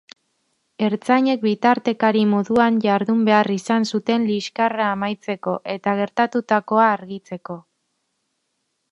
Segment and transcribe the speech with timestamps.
[0.85, 7.59] Ertzainek bitartekari moduan jardun behar izan zuten liskarra amaitzeko eta geratutakoa argitzeko.